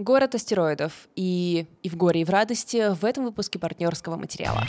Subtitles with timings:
[0.00, 1.10] Город астероидов.
[1.14, 4.64] И, и в горе, и в радости в этом выпуске партнерского материала.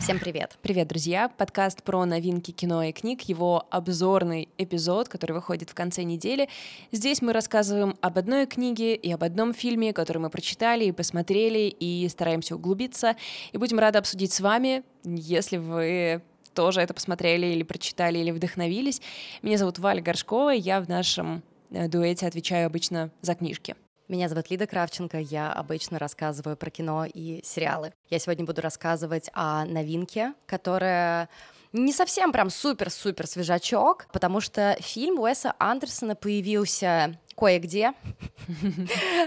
[0.00, 0.56] Всем привет.
[0.62, 1.28] Привет, друзья.
[1.28, 6.48] Подкаст про новинки кино и книг, его обзорный эпизод, который выходит в конце недели.
[6.92, 11.74] Здесь мы рассказываем об одной книге и об одном фильме, который мы прочитали и посмотрели,
[11.76, 13.16] и стараемся углубиться.
[13.50, 16.22] И будем рады обсудить с вами, если вы
[16.54, 19.02] тоже это посмотрели или прочитали, или вдохновились.
[19.42, 23.76] Меня зовут Валя Горшкова, я в нашем дуэте отвечаю обычно за книжки.
[24.06, 27.94] Меня зовут Лида Кравченко, я обычно рассказываю про кино и сериалы.
[28.10, 31.30] Я сегодня буду рассказывать о новинке, которая
[31.72, 37.92] не совсем прям супер-супер свежачок, потому что фильм Уэса Андерсона появился кое-где.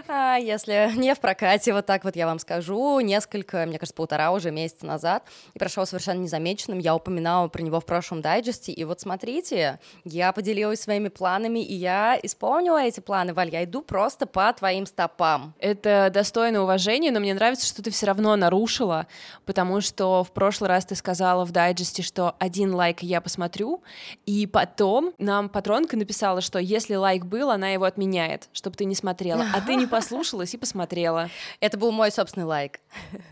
[0.08, 4.32] А, если не в прокате, вот так вот я вам скажу, несколько, мне кажется, полтора
[4.32, 8.84] уже месяца назад, и прошел совершенно незамеченным, я упоминала про него в прошлом дайджесте, и
[8.84, 14.28] вот смотрите, я поделилась своими планами, и я исполнила эти планы, Валь, я иду просто
[14.28, 15.54] по твоим стопам.
[15.60, 19.08] Это достойно уважения, но мне нравится, что ты все равно нарушила,
[19.46, 23.82] потому что в прошлый раз ты сказала в дайджесте, что один лайк я посмотрю,
[24.26, 28.94] и потом нам патронка написала, что если лайк был, она его отменяет, чтобы ты не
[28.96, 29.46] смотрела.
[29.54, 31.30] А ты не послушалась и посмотрела.
[31.60, 32.80] Это был мой собственный лайк.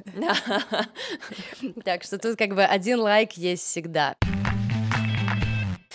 [1.83, 4.15] Так что тут как бы один лайк есть всегда.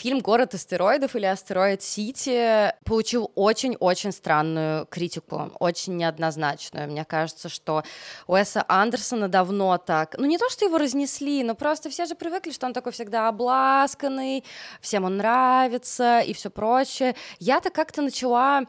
[0.01, 6.91] Фильм «Город астероидов» или «Астероид Сити» получил очень-очень странную критику, очень неоднозначную.
[6.91, 7.83] Мне кажется, что
[8.27, 10.17] Уэса Андерсона давно так...
[10.17, 13.28] Ну, не то, что его разнесли, но просто все же привыкли, что он такой всегда
[13.28, 14.43] обласканный,
[14.81, 17.15] всем он нравится и все прочее.
[17.39, 18.62] Я-то как-то начала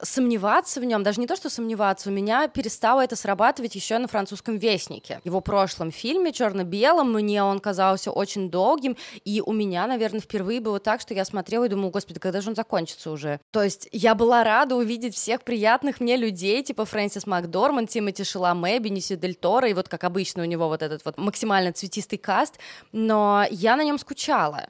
[0.00, 4.08] сомневаться в нем, даже не то, что сомневаться, у меня перестало это срабатывать еще на
[4.08, 5.20] французском «Вестнике».
[5.24, 10.60] Его прошлом фильме «Черно-белом» мне он казался очень долгим, и у меня, наверное, впервые впервые
[10.60, 13.40] было так, что я смотрела и думала, господи, когда же он закончится уже?
[13.50, 18.78] То есть я была рада увидеть всех приятных мне людей, типа Фрэнсис Макдорман, Тимоти Шаламе,
[18.78, 22.58] Бенисио Дель Торо, и вот как обычно у него вот этот вот максимально цветистый каст,
[22.92, 24.68] но я на нем скучала.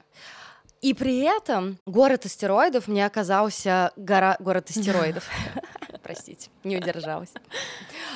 [0.81, 4.37] И при этом город астероидов мне оказался гора...
[4.39, 5.27] город астероидов.
[6.05, 7.33] Простите, не удержалась.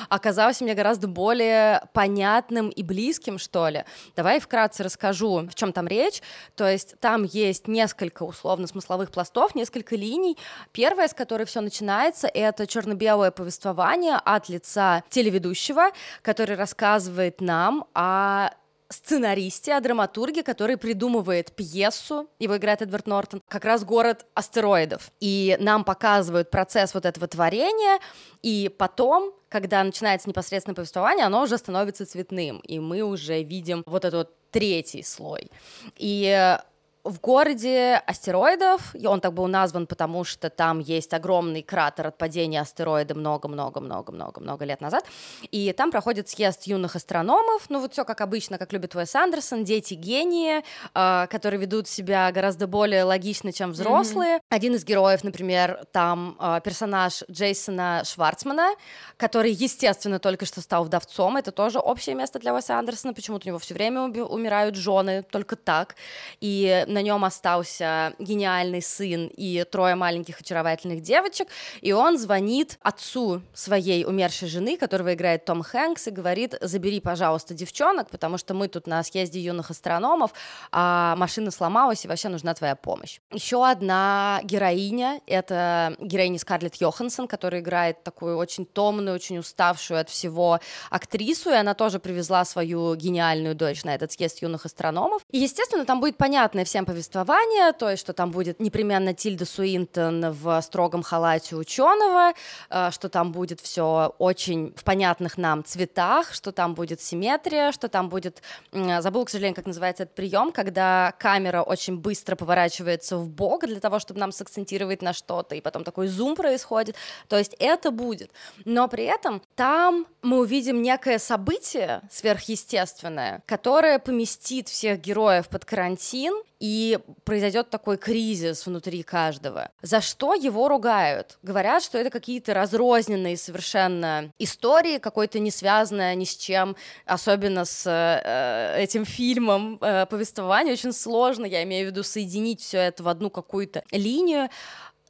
[0.08, 3.84] Оказался мне гораздо более понятным и близким, что ли.
[4.14, 6.22] Давай вкратце расскажу, в чем там речь.
[6.54, 10.38] То есть там есть несколько условно-смысловых пластов, несколько линий.
[10.70, 15.90] Первая, с которой все начинается, это черно-белое повествование от лица телеведущего,
[16.22, 18.50] который рассказывает нам о
[18.90, 25.10] сценаристе, о драматурге, который придумывает пьесу, его играет Эдвард Нортон, как раз город астероидов.
[25.20, 28.00] И нам показывают процесс вот этого творения,
[28.42, 34.04] и потом, когда начинается непосредственно повествование, оно уже становится цветным, и мы уже видим вот
[34.04, 35.50] этот вот третий слой.
[35.96, 36.58] И
[37.04, 42.18] в городе астероидов, и он так был назван, потому что там есть огромный кратер от
[42.18, 45.04] падения астероида много-много-много-много-много лет назад,
[45.50, 49.64] и там проходит съезд юных астрономов, ну вот все как обычно, как любит Уэс Андерсон,
[49.64, 50.62] дети гении,
[50.94, 54.36] э, которые ведут себя гораздо более логично, чем взрослые.
[54.36, 54.42] Mm-hmm.
[54.50, 58.74] Один из героев, например, там э, персонаж Джейсона Шварцмана,
[59.16, 63.48] который, естественно, только что стал вдовцом, это тоже общее место для Уэса Андерсона, почему-то у
[63.48, 65.96] него все время умирают жены, только так,
[66.40, 71.48] и на нем остался гениальный сын и трое маленьких очаровательных девочек,
[71.80, 77.54] и он звонит отцу своей умершей жены, которого играет Том Хэнкс, и говорит, забери, пожалуйста,
[77.54, 80.32] девчонок, потому что мы тут на съезде юных астрономов,
[80.72, 83.20] а машина сломалась, и вообще нужна твоя помощь.
[83.30, 90.10] Еще одна героиня, это героиня Скарлетт Йоханссон, которая играет такую очень томную, очень уставшую от
[90.10, 95.22] всего актрису, и она тоже привезла свою гениальную дочь на этот съезд юных астрономов.
[95.30, 100.32] И, естественно, там будет понятная всем повествование, то есть, что там будет непременно Тильда Суинтон
[100.32, 102.32] в строгом халате ученого,
[102.70, 107.88] э, что там будет все очень в понятных нам цветах, что там будет симметрия, что
[107.88, 108.42] там будет,
[108.72, 113.80] забыл, к сожалению, как называется этот прием, когда камера очень быстро поворачивается в бок для
[113.80, 116.96] того, чтобы нам сакцентировать на что-то, и потом такой зум происходит,
[117.28, 118.30] то есть это будет,
[118.64, 126.34] но при этом там мы увидим некое событие сверхъестественное, которое поместит всех героев под карантин,
[126.60, 129.70] и произойдет такой кризис внутри каждого.
[129.82, 131.38] За что его ругают?
[131.42, 136.76] Говорят, что это какие-то разрозненные совершенно истории, какой-то не связанное ни с чем,
[137.06, 142.78] особенно с э, этим фильмом э, повествование очень сложно, я имею в виду соединить все
[142.78, 144.50] это в одну какую-то линию.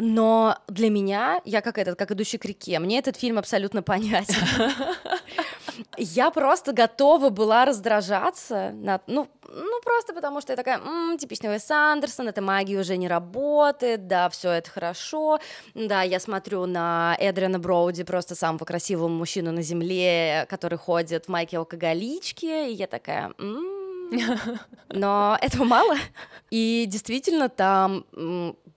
[0.03, 4.35] Но для меня, я как этот, как идущий к реке, мне этот фильм абсолютно понятен.
[5.96, 11.50] я просто готова была раздражаться, на, ну, ну, просто потому что я такая, м-м, типичный
[11.50, 15.40] Уэс Андерсон, эта магия уже не работает, да, все это хорошо,
[15.75, 21.28] да, я смотрю на Эдриана Броуди, просто самого красивого мужчину на земле, который ходит в
[21.28, 23.81] майке алкоголички, и я такая, м-м,
[24.88, 25.96] но этого мало.
[26.50, 28.04] И действительно, там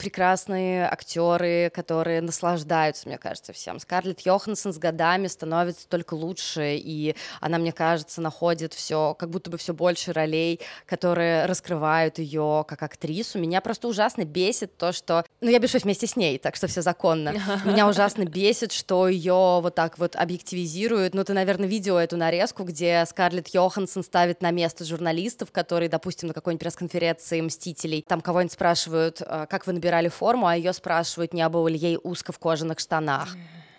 [0.04, 3.80] прекрасные актеры, которые наслаждаются, мне кажется, всем.
[3.80, 9.50] Скарлетт Йоханссон с годами становится только лучше, и она, мне кажется, находит все, как будто
[9.50, 13.40] бы все больше ролей, которые раскрывают ее как актрису.
[13.40, 15.24] Меня просто ужасно бесит то, что...
[15.40, 17.34] Ну, я бешусь вместе с ней, так что все законно.
[17.66, 21.14] Меня ужасно бесит, что ее вот так вот объективизируют.
[21.14, 26.28] Ну, ты, наверное, видела эту нарезку, где Скарлетт Йоханссон ставит на место журналистов, которые, допустим,
[26.28, 31.34] на какой-нибудь пресс-конференции «Мстителей», там кого-нибудь спрашивают, «А как вы набирали форму, а ее спрашивают,
[31.34, 33.36] не было ли ей узко в кожаных штанах.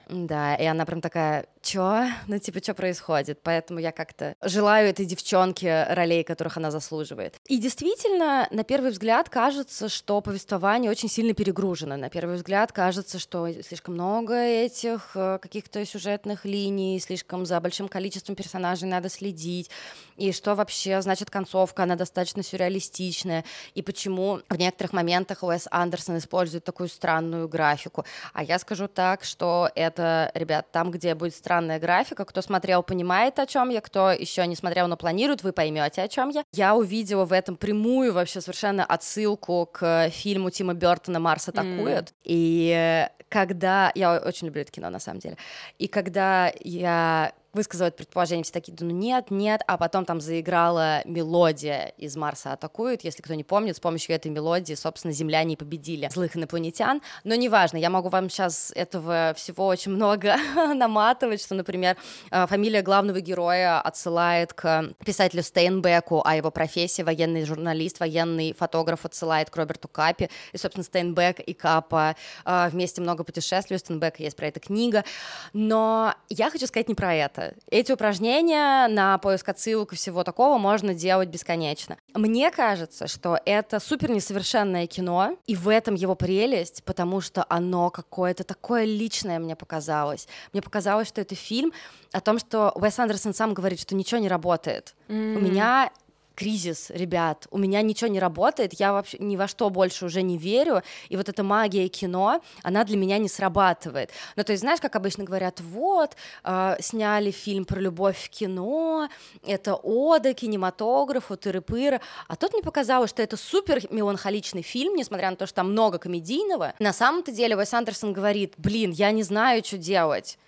[0.09, 2.07] Да, и она прям такая, чё?
[2.27, 3.41] Ну, типа, что происходит?
[3.43, 7.37] Поэтому я как-то желаю этой девчонке ролей, которых она заслуживает.
[7.47, 11.97] И действительно, на первый взгляд кажется, что повествование очень сильно перегружено.
[11.97, 17.89] На первый взгляд кажется, что слишком много этих э, каких-то сюжетных линий, слишком за большим
[17.89, 19.71] количеством персонажей надо следить.
[20.17, 23.45] И что вообще значит концовка, она достаточно сюрреалистичная.
[23.75, 28.05] И почему в некоторых моментах Уэс Андерсон использует такую странную графику.
[28.33, 32.25] А я скажу так, что это, ребят, там, где будет странная странная графика.
[32.25, 36.09] Кто смотрел, понимает, о чем я, кто еще не смотрел, но планирует, вы поймете, о
[36.09, 36.45] чем я.
[36.53, 42.11] Я увидела в этом прямую вообще совершенно отсылку к фильму Тима Бертона «Марс атакует».
[42.11, 42.15] Mm.
[42.25, 43.93] И когда...
[43.95, 45.37] Я очень люблю это кино, на самом деле.
[45.79, 51.95] И когда я высказывают предположение, все такие, ну нет, нет, а потом там заиграла мелодия
[51.97, 56.37] из «Марса атакует», если кто не помнит, с помощью этой мелодии, собственно, земляне победили злых
[56.37, 60.37] инопланетян, но неважно, я могу вам сейчас этого всего очень много
[60.75, 61.97] наматывать, что, например,
[62.31, 69.05] э, фамилия главного героя отсылает к писателю Стейнбеку, а его профессия военный журналист, военный фотограф
[69.05, 74.23] отсылает к Роберту Капи, и, собственно, Стейнбек и Капа э, вместе много путешествуют, у Стейнбека
[74.23, 75.05] есть про это книга,
[75.53, 80.59] но я хочу сказать не про это, эти упражнения на поиск отсылок и всего такого
[80.59, 81.97] можно делать бесконечно.
[82.15, 87.91] Мне кажется, что это супер несовершенное кино, и в этом его прелесть, потому что оно
[87.91, 90.29] какое-то такое личное мне показалось.
[90.53, 91.73] Мне показалось, что это фильм
[92.13, 94.95] о том, что Уэс Андерсон сам говорит, что ничего не работает.
[95.09, 95.37] Mm.
[95.37, 95.91] У меня
[96.35, 100.39] кризис, ребят, у меня ничего не работает, я вообще ни во что больше уже не
[100.39, 104.11] верю, и вот эта магия кино, она для меня не срабатывает.
[104.37, 109.09] Ну, то есть, знаешь, как обычно говорят, вот, э, сняли фильм про любовь в кино,
[109.47, 115.37] это ода кинематографу, тыры-пыры, а тут мне показалось, что это супер меланхоличный фильм, несмотря на
[115.37, 116.75] то, что там много комедийного.
[116.79, 120.39] На самом-то деле Уэс Андерсон говорит, блин, я не знаю, что делать,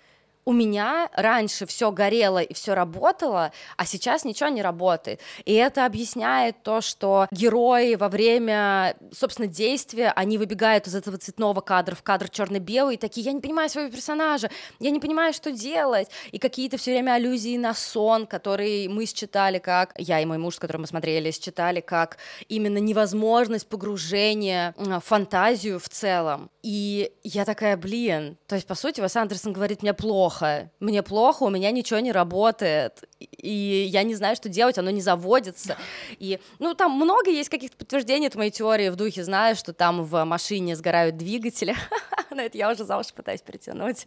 [0.47, 5.19] у меня раньше все горело и все работало, а сейчас ничего не работает.
[5.43, 11.59] И это объясняет то, что герои во время, собственно, действия, они выбегают из этого цветного
[11.59, 14.49] кадра в кадр черно-белый, и такие, я не понимаю своего персонажа,
[14.79, 16.07] я не понимаю, что делать.
[16.31, 20.55] И какие-то все время аллюзии на сон, который мы считали как, я и мой муж,
[20.55, 26.49] с которым мы смотрели, считали как именно невозможность погружения в фантазию в целом.
[26.63, 31.03] И я такая, блин, то есть, по сути, Вас Андерсон говорит, мне плохо, плохо, мне
[31.03, 35.77] плохо, у меня ничего не работает, и я не знаю, что делать, оно не заводится.
[36.19, 40.03] И, ну, там много есть каких-то подтверждений от моей теории в духе, знаю, что там
[40.03, 41.75] в машине сгорают двигатели,
[42.31, 44.05] но это я уже за уши пытаюсь притянуть.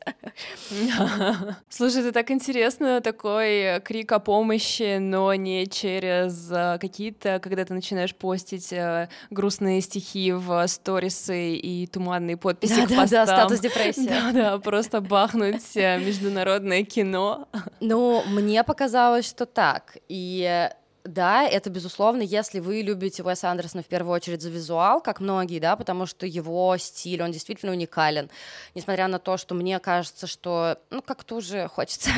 [1.69, 7.75] Слушай, это так интересно, такой крик о помощи, но не через э, какие-то, когда ты
[7.75, 13.27] начинаешь постить э, грустные стихи в сторисы и туманные подписи да, к да, постам.
[13.27, 14.01] Да, статус депрессии.
[14.11, 17.49] Да, да, просто бахнуть э, международное кино.
[17.81, 19.97] Ну, мне показалось, что так.
[20.09, 20.69] И
[21.05, 25.59] да, это безусловно, если вы любите Уэса Андерсона в первую очередь за визуал, как многие,
[25.59, 28.31] да, потому что его стиль, он действительно уникален.
[28.75, 32.11] Несмотря на то, что мне кажется, что, ну, как-то уже хочется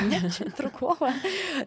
[0.58, 1.12] другого.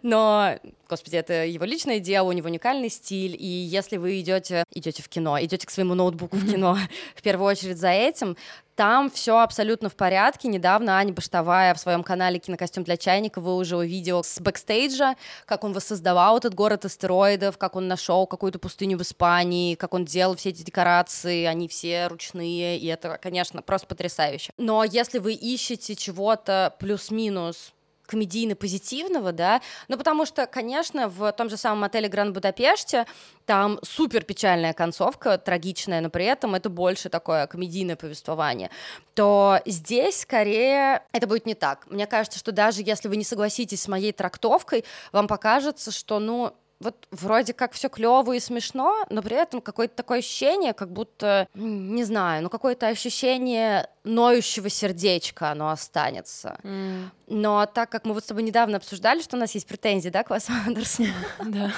[0.02, 5.02] Но, господи, это его личное дело, у него уникальный стиль, и если вы идете, идете
[5.02, 6.78] в кино, идете к своему ноутбуку в кино
[7.16, 8.36] в первую очередь за этим,
[8.76, 10.48] там все абсолютно в порядке.
[10.48, 15.16] Недавно Аня Баштовая в своем канале «Кинокостюм для чайника» выложила видео с бэкстейджа,
[15.46, 20.06] как он воссоздавал этот город астероидов, как он нашел какую-то пустыню в Испании, как он
[20.06, 24.52] делал все эти декорации, они все ручные, и это, конечно, просто потрясающе.
[24.58, 27.74] Но если вы ищете чего-то плюс-минус
[28.06, 33.06] комедийно-позитивного, да, ну, потому что, конечно, в том же самом отеле Гранд Будапеште
[33.46, 38.70] там супер печальная концовка, трагичная, но при этом это больше такое комедийное повествование,
[39.14, 41.86] то здесь скорее это будет не так.
[41.90, 46.54] Мне кажется, что даже если вы не согласитесь с моей трактовкой, вам покажется, что, ну,
[46.80, 51.48] вот вроде как все клево и смешно, но при этом какое-то такое ощущение, как будто,
[51.54, 56.60] не знаю, ну какое-то ощущение ноющего сердечка оно останется.
[56.64, 57.06] Mm.
[57.28, 60.24] Но так как мы вот с тобой недавно обсуждали, что у нас есть претензии, да,
[60.24, 61.10] к Васу Андерсону?
[61.46, 61.72] Да.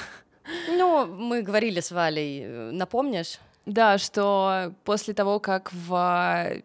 [0.68, 3.38] Ну, мы говорили с Валей, напомнишь?
[3.68, 6.62] Да, что после того, как в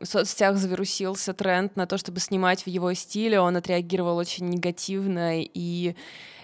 [0.00, 5.96] соцсетях завирусился тренд на то, чтобы снимать в его стиле, он отреагировал очень негативно и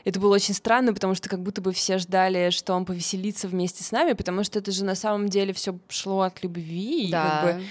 [0.05, 3.85] это было очень странно, потому что как будто бы все ждали, что он повеселится вместе
[3.85, 7.09] с нами, потому что это же на самом деле все шло от любви.
[7.09, 7.23] Да.
[7.23, 7.63] И как бы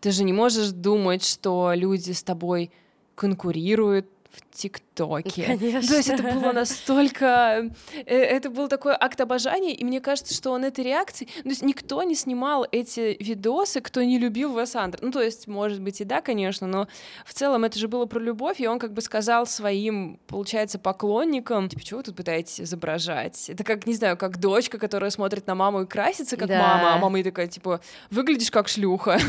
[0.00, 2.70] ты же не можешь думать, что люди с тобой
[3.16, 4.06] конкурируют,
[4.52, 5.44] ТикТоке.
[5.44, 5.88] Конечно.
[5.88, 7.70] То есть это было настолько...
[8.06, 11.30] Э, это был такой акт обожания, и мне кажется, что он этой реакцией...
[11.42, 15.00] То есть никто не снимал эти видосы, кто не любил Вес Андер.
[15.02, 16.88] Ну, то есть, может быть, и да, конечно, но
[17.24, 21.68] в целом это же было про любовь, и он как бы сказал своим, получается, поклонникам,
[21.68, 23.48] типа, чего вы тут пытаетесь изображать?
[23.48, 26.58] Это как, не знаю, как дочка, которая смотрит на маму и красится, как да.
[26.58, 27.80] мама, а мама ей такая, типа,
[28.10, 29.18] выглядишь как шлюха.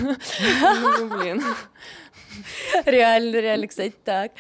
[0.62, 1.44] Ну, блин.
[2.86, 4.32] Реально, реально, кстати, так.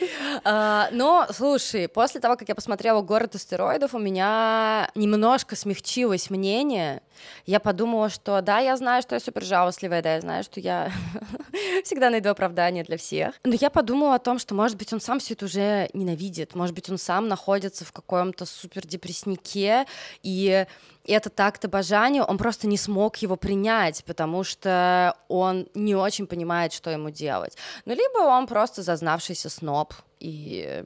[0.43, 7.01] А, но, слушай, после того, как я посмотрела «Город астероидов», у меня немножко смягчилось мнение.
[7.45, 10.91] Я подумала, что да, я знаю, что я супер жалостливая, да, я знаю, что я
[11.83, 13.35] всегда найду оправдание для всех.
[13.43, 16.75] Но я подумала о том, что, может быть, он сам все это уже ненавидит, может
[16.75, 19.85] быть, он сам находится в каком-то супер депресснике,
[20.23, 20.65] и
[21.11, 26.73] этот акт обожания, он просто не смог его принять, потому что он не очень понимает,
[26.73, 27.57] что ему делать.
[27.85, 30.83] Ну, либо он просто зазнавшийся сноб, и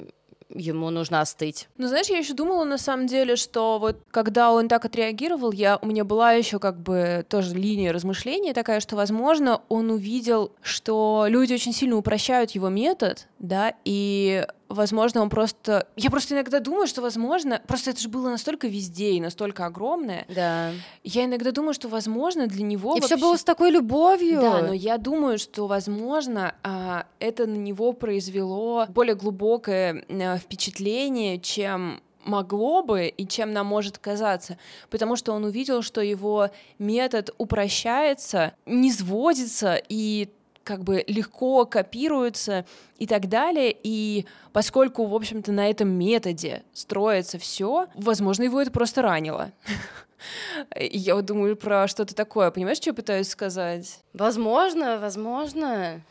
[0.49, 1.67] ему нужно остыть.
[1.77, 5.77] Ну, знаешь, я еще думала на самом деле, что вот когда он так отреагировал, я,
[5.81, 11.25] у меня была еще как бы тоже линия размышления такая, что, возможно, он увидел, что
[11.27, 15.87] люди очень сильно упрощают его метод, да, и возможно, он просто...
[15.95, 20.25] Я просто иногда думаю, что, возможно, просто это же было настолько везде и настолько огромное.
[20.33, 20.71] Да.
[21.03, 22.95] Я иногда думаю, что, возможно, для него...
[22.95, 23.15] И вообще...
[23.15, 24.41] все было с такой любовью.
[24.41, 31.39] Да, но я думаю, что, возможно, а, это на него произвело более глубокое э, впечатление,
[31.39, 34.57] чем могло бы и чем нам может казаться,
[34.89, 36.49] потому что он увидел, что его
[36.79, 40.29] метод упрощается, не сводится и
[40.65, 42.65] как бы легко копируются
[42.97, 43.75] и так далее.
[43.83, 49.51] И поскольку, в общем-то, на этом методе строится все, возможно, его это просто ранило.
[50.75, 52.49] Я вот думаю про что-то такое.
[52.49, 53.99] Понимаешь, что я пытаюсь сказать?
[54.13, 56.01] Возможно, возможно.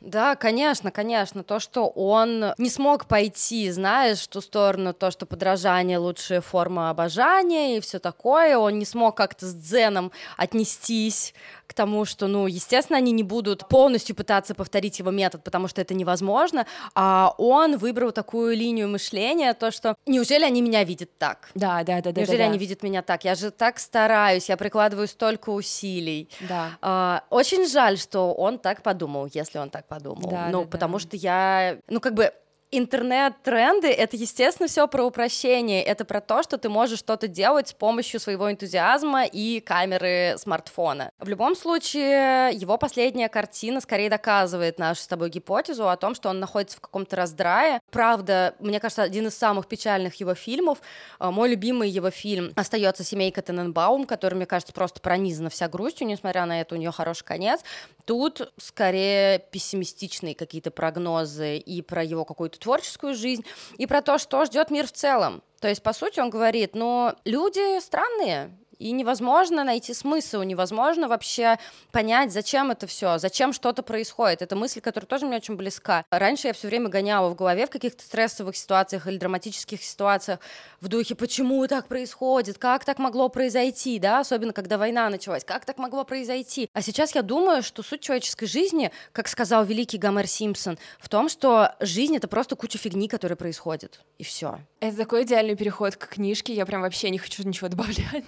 [0.00, 1.42] Да, конечно, конечно.
[1.42, 6.88] То, что он не смог пойти, знаешь, в ту сторону, то, что подражание— лучшая форма
[6.88, 11.34] обожания и все такое, он не смог как-то с дзеном отнестись
[11.68, 15.82] к тому, что, ну, естественно, они не будут полностью пытаться повторить его метод, потому что
[15.82, 21.50] это невозможно, а он выбрал такую линию мышления, то, что неужели они меня видят так?
[21.54, 22.22] Да, да, да, да.
[22.22, 23.24] Неужели да, они видят меня так?
[23.24, 26.30] Я же так стараюсь, я прикладываю столько усилий.
[26.48, 26.70] Да.
[26.80, 30.30] А, очень жаль, что он так подумал, если он так подумал.
[30.30, 31.00] Да, ну, да, потому да.
[31.00, 32.32] что я, ну, как бы
[32.70, 37.72] интернет-тренды— это, естественно, все про упрощение, это про то, что ты можешь что-то делать с
[37.72, 41.10] помощью своего энтузиазма и камеры смартфона.
[41.18, 46.28] В любом случае, его последняя картина скорее доказывает нашу с тобой гипотезу о том, что
[46.28, 47.80] он находится в каком-то раздрае.
[47.90, 50.78] Правда, мне кажется, один из самых печальных его фильмов,
[51.20, 56.06] э, мой любимый его фильм остается «Семейка Тененбаум», который, мне кажется, просто пронизана вся грустью,
[56.06, 57.60] несмотря на это, у нее хороший конец.
[58.04, 63.44] Тут скорее пессимистичные какие-то прогнозы и про его какую-то творческую жизнь,
[63.76, 65.42] и про то, что ждет мир в целом.
[65.60, 71.58] То есть, по сути, он говорит, ну, люди странные, и невозможно найти смысл, невозможно вообще
[71.90, 74.42] понять, зачем это все, зачем что-то происходит.
[74.42, 76.04] Это мысль, которая тоже мне очень близка.
[76.10, 80.40] Раньше я все время гоняла в голове в каких-то стрессовых ситуациях или драматических ситуациях
[80.80, 85.64] в духе, почему так происходит, как так могло произойти, да, особенно когда война началась, как
[85.64, 86.70] так могло произойти.
[86.72, 91.28] А сейчас я думаю, что суть человеческой жизни, как сказал великий Гомер Симпсон, в том,
[91.28, 94.60] что жизнь это просто куча фигни, которая происходит, и все.
[94.80, 98.24] Это такой идеальный переход к книжке, я прям вообще не хочу ничего добавлять.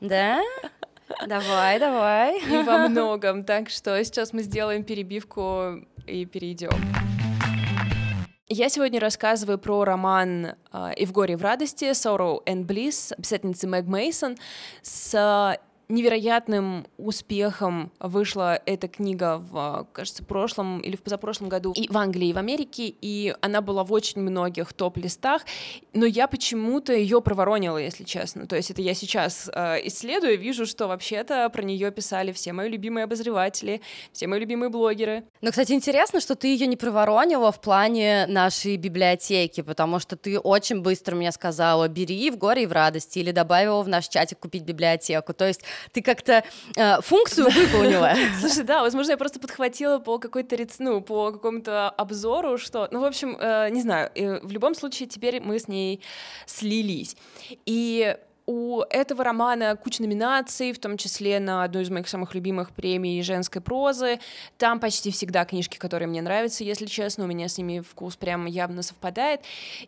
[0.00, 0.40] Да?
[1.26, 2.40] Давай, давай.
[2.40, 3.44] И во многом.
[3.44, 6.72] Так что сейчас мы сделаем перебивку и перейдем.
[8.48, 10.54] Я сегодня рассказываю про роман
[10.96, 14.36] «И в горе, и в радости» «Sorrow and Bliss» писательницы Мэг Мейсон
[14.82, 15.58] с
[15.88, 22.28] невероятным успехом вышла эта книга в, кажется, прошлом или в позапрошлом году и в Англии,
[22.28, 25.42] и в Америке, и она была в очень многих топ-листах,
[25.94, 28.46] но я почему-то ее проворонила, если честно.
[28.46, 32.68] То есть это я сейчас э, исследую вижу, что вообще-то про нее писали все мои
[32.68, 33.80] любимые обозреватели,
[34.12, 35.24] все мои любимые блогеры.
[35.40, 40.38] Но, кстати, интересно, что ты ее не проворонила в плане нашей библиотеки, потому что ты
[40.38, 44.40] очень быстро мне сказала, бери в горе и в радости, или добавила в наш чатик
[44.40, 45.32] купить библиотеку.
[45.32, 46.44] То есть ты как-то
[46.76, 48.14] э, функцию выполнила.
[48.40, 53.04] Слушай, да, возможно, я просто подхватила по какой-то, ну, по какому-то обзору, что, ну, в
[53.04, 55.83] общем, э, не знаю, э, в любом случае теперь мы с ней
[56.46, 57.16] слились.
[57.66, 62.72] И у этого романа куча номинаций, в том числе на одну из моих самых любимых
[62.72, 64.20] премий женской прозы.
[64.58, 68.44] Там почти всегда книжки, которые мне нравятся, если честно, у меня с ними вкус прям
[68.44, 69.40] явно совпадает.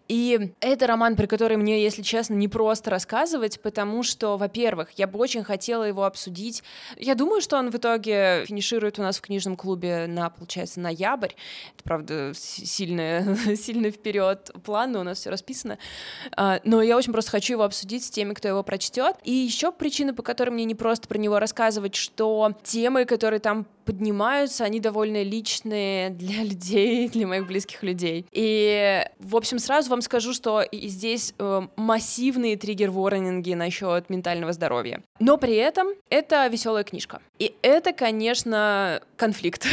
[0.08, 5.06] И это роман, про который мне, если честно, не просто рассказывать, потому что, во-первых, я
[5.06, 6.62] бы очень хотела его обсудить.
[6.96, 11.32] Я думаю, что он в итоге финиширует у нас в книжном клубе на, получается, ноябрь.
[11.74, 15.78] Это, правда, сильно, сильно вперед план, у нас все расписано.
[16.34, 19.16] А, но я очень просто хочу его обсудить с теми, кто кто его прочтет.
[19.24, 23.66] И еще причина, по которой мне не просто про него рассказывать, что темы, которые там
[23.86, 28.26] поднимаются, они довольно личные для людей, для моих близких людей.
[28.32, 35.02] И, в общем, сразу вам скажу, что и здесь э, массивные триггер-ворнинги насчет ментального здоровья.
[35.20, 37.20] Но при этом это веселая книжка.
[37.38, 39.66] И это, конечно, конфликт.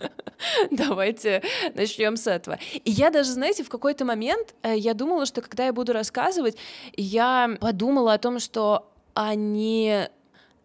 [0.70, 1.42] Давайте
[1.74, 2.58] начнем с этого.
[2.84, 6.56] И я даже, знаете, в какой-то момент э, я думала, что когда я буду рассказывать,
[6.96, 10.06] я подумала о том, что они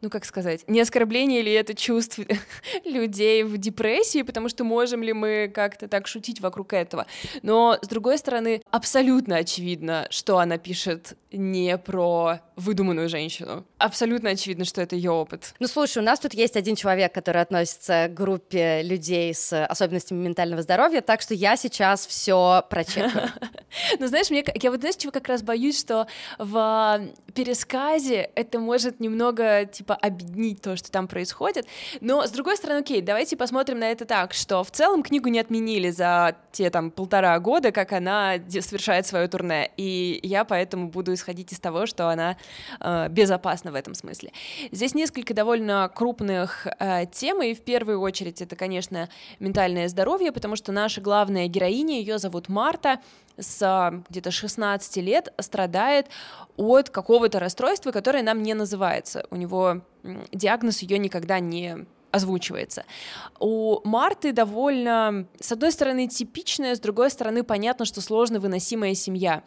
[0.03, 2.19] ну как сказать, не оскорбление ли это чувств
[2.86, 7.07] людей в депрессии, потому что можем ли мы как-то так шутить вокруг этого.
[7.41, 13.65] Но, с другой стороны, абсолютно очевидно, что она пишет не про выдуманную женщину.
[13.77, 15.55] Абсолютно очевидно, что это ее опыт.
[15.60, 20.24] Ну, слушай, у нас тут есть один человек, который относится к группе людей с особенностями
[20.24, 23.29] ментального здоровья, так что я сейчас все прочекаю.
[23.98, 26.05] Ну, знаешь, мне, я вот, знаешь, чего как раз боюсь, что
[26.38, 27.01] в
[27.33, 31.67] пересказе это может немного, типа, объединить то, что там происходит,
[32.01, 35.39] но, с другой стороны, окей, давайте посмотрим на это так, что в целом книгу не
[35.39, 41.13] отменили за те, там, полтора года, как она совершает свое турне, и я поэтому буду
[41.13, 42.38] исходить из того, что она
[42.79, 44.31] э, безопасна в этом смысле.
[44.71, 49.09] Здесь несколько довольно крупных э, тем, и в первую очередь это, конечно,
[49.39, 53.00] ментальное здоровье, потому что наша главная героиня, ее зовут Марта,
[53.37, 56.07] с где-то 16 лет страдает
[56.57, 59.25] от какого-то расстройства, которое нам не называется.
[59.31, 59.81] У него
[60.31, 62.85] диагноз ее никогда не озвучивается.
[63.39, 69.43] У Марты довольно, с одной стороны, типичная, с другой стороны, понятно, что сложно выносимая семья.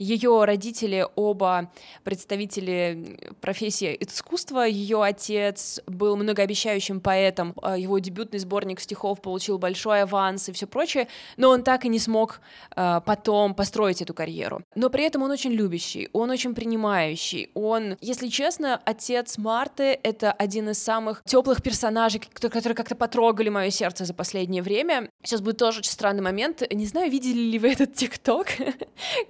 [0.00, 1.70] Ее родители оба
[2.04, 4.66] представители профессии искусства.
[4.66, 7.52] Ее отец был многообещающим поэтом.
[7.60, 11.90] А его дебютный сборник стихов получил большой аванс и все прочее, но он так и
[11.90, 12.40] не смог
[12.74, 14.62] э, потом построить эту карьеру.
[14.74, 17.50] Но при этом он очень любящий, он очень принимающий.
[17.52, 23.68] Он, если честно, отец Марты— это один из самых теплых персонажей, которые как-то потрогали мое
[23.68, 25.10] сердце за последнее время.
[25.22, 26.62] Сейчас будет тоже очень странный момент.
[26.72, 28.46] Не знаю, видели ли вы этот ТикТок,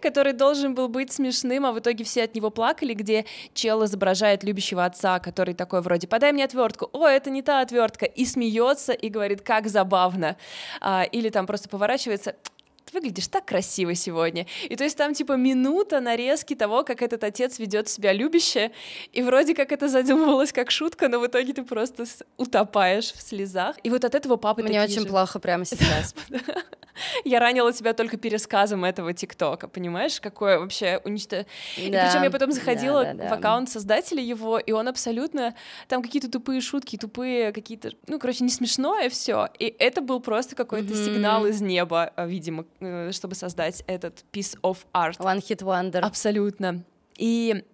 [0.01, 3.83] который должен должен был быть смешным, а в итоге все от него плакали, где чел
[3.85, 8.27] изображает любящего отца, который такой вроде «подай мне отвертку», «О, это не та отвертка», и
[8.27, 10.37] смеется и говорит «как забавно»,
[10.83, 12.35] а, или там просто поворачивается
[12.90, 14.46] ты выглядишь так красиво сегодня.
[14.68, 18.70] И то есть там типа минута нарезки того, как этот отец ведет себя любяще,
[19.12, 22.05] и вроде как это задумывалось как шутка, но в итоге ты просто
[22.37, 23.76] утопаешь в слезах.
[23.83, 25.07] И вот от этого папы Мне очень же...
[25.07, 26.14] плохо прямо сейчас.
[27.24, 31.46] Я ранила тебя только пересказом этого ТикТока, понимаешь, какое вообще уничтожение.
[31.90, 35.55] Да, причем я потом заходила да, да, в аккаунт создателя его, и он абсолютно
[35.88, 39.48] там какие-то тупые шутки, тупые какие-то, ну, короче, не смешное все.
[39.59, 41.05] И это был просто какой-то mm-hmm.
[41.05, 42.80] сигнал из неба, видимо, э,
[43.12, 45.19] чтобы создать этот piece of art.
[45.19, 46.01] One hit wonder.
[46.01, 46.83] Абсолютно.
[47.16, 47.64] И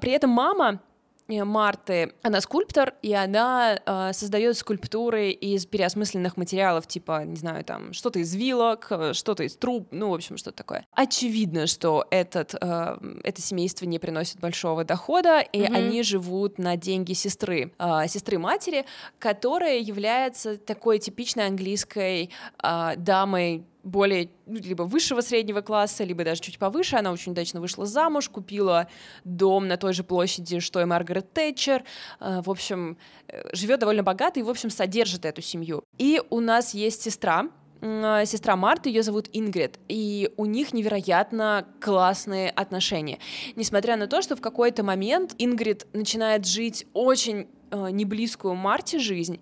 [0.00, 0.80] при этом мама
[1.28, 7.64] Э, Марты, она скульптор, и она э, создает скульптуры из переосмысленных материалов, типа, не знаю,
[7.64, 10.86] там, что-то из вилок, э, что-то из труб, ну, в общем, что-то такое.
[10.92, 15.74] Очевидно, что этот, э, это семейство не приносит большого дохода, и mm-hmm.
[15.74, 18.84] они живут на деньги сестры, э, сестры матери,
[19.18, 22.30] которая является такой типичной английской
[22.62, 26.96] э, дамой более ну, либо высшего среднего класса, либо даже чуть повыше.
[26.96, 28.88] Она очень удачно вышла замуж, купила
[29.24, 31.84] дом на той же площади, что и Маргарет Тэтчер.
[32.20, 32.96] Э, в общем,
[33.28, 35.84] э, живет довольно богато и, в общем, содержит эту семью.
[35.98, 37.48] И у нас есть сестра,
[37.80, 43.18] э, сестра Марты, ее зовут Ингрид, и у них невероятно классные отношения.
[43.54, 48.98] Несмотря на то, что в какой-то момент Ингрид начинает жить очень э, не близкую Марте
[48.98, 49.40] жизнь,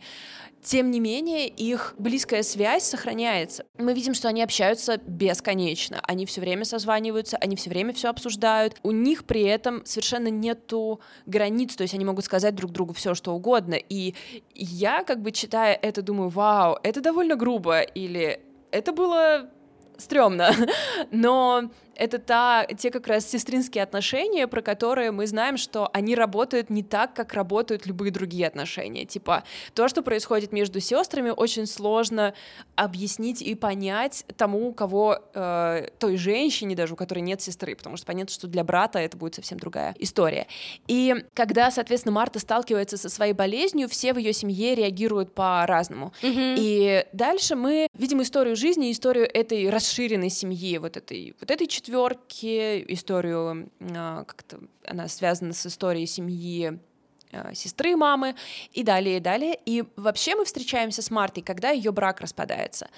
[0.62, 3.64] тем не менее, их близкая связь сохраняется.
[3.78, 6.00] Мы видим, что они общаются бесконечно.
[6.04, 8.76] Они все время созваниваются, они все время все обсуждают.
[8.84, 13.14] У них при этом совершенно нету границ, то есть они могут сказать друг другу все,
[13.14, 13.74] что угодно.
[13.74, 14.14] И
[14.54, 19.50] я, как бы читая это, думаю, вау, это довольно грубо, или это было
[19.98, 20.52] стрёмно.
[21.10, 26.70] Но это та, те как раз сестринские отношения, про которые мы знаем, что они работают
[26.70, 29.04] не так, как работают любые другие отношения.
[29.04, 32.34] Типа, то, что происходит между сестрами, очень сложно
[32.76, 37.96] объяснить и понять тому, у кого, э, той женщине даже, у которой нет сестры, потому
[37.96, 40.46] что понятно, что для брата это будет совсем другая история.
[40.88, 46.12] И когда, соответственно, Марта сталкивается со своей болезнью, все в ее семье реагируют по-разному.
[46.22, 46.54] Mm-hmm.
[46.58, 52.84] И дальше мы видим историю жизни, историю этой расширенной семьи, вот этой, вот этой четверки,
[52.92, 56.78] историю, а, как-то она связана с историей семьи
[57.32, 58.36] а, сестры мамы
[58.72, 59.58] и далее, и далее.
[59.66, 62.88] И вообще мы встречаемся с Мартой, когда ее брак распадается.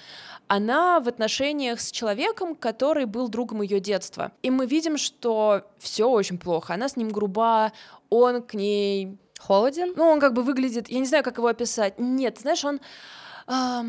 [0.47, 4.31] Она в отношениях с человеком, который был другом ее детства.
[4.43, 6.75] И мы видим, что все очень плохо.
[6.75, 7.71] Она с ним груба,
[8.09, 9.93] он к ней холоден.
[9.95, 11.97] Ну, он как бы выглядит, я не знаю, как его описать.
[11.97, 12.79] Нет, знаешь, он...
[13.47, 13.81] Э,